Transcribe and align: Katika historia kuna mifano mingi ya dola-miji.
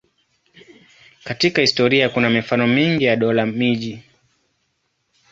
Katika 1.23 1.61
historia 1.61 2.09
kuna 2.09 2.29
mifano 2.29 2.67
mingi 2.67 3.03
ya 3.05 3.15
dola-miji. 3.15 4.03